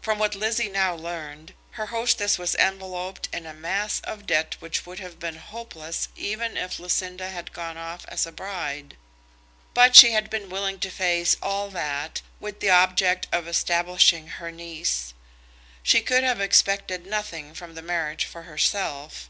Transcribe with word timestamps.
From 0.00 0.20
what 0.20 0.36
Lizzie 0.36 0.68
now 0.68 0.94
learned, 0.94 1.52
her 1.72 1.86
hostess 1.86 2.38
was 2.38 2.54
enveloped 2.54 3.28
in 3.32 3.46
a 3.46 3.52
mass 3.52 3.98
of 4.04 4.24
debt 4.24 4.54
which 4.60 4.86
would 4.86 5.00
have 5.00 5.18
been 5.18 5.34
hopeless, 5.38 6.06
even 6.14 6.54
had 6.54 6.78
Lucinda 6.78 7.44
gone 7.52 7.76
off 7.76 8.04
as 8.06 8.26
a 8.26 8.30
bride; 8.30 8.96
but 9.74 9.96
she 9.96 10.12
had 10.12 10.30
been 10.30 10.50
willing 10.50 10.78
to 10.78 10.88
face 10.88 11.34
all 11.42 11.68
that 11.70 12.22
with 12.38 12.60
the 12.60 12.70
object 12.70 13.26
of 13.32 13.48
establishing 13.48 14.28
her 14.28 14.52
niece. 14.52 15.14
She 15.82 16.00
could 16.00 16.22
have 16.22 16.40
expected 16.40 17.04
nothing 17.04 17.52
from 17.52 17.74
the 17.74 17.82
marriage 17.82 18.24
for 18.24 18.42
herself. 18.44 19.28